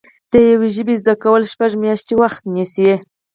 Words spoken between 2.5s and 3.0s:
نیسي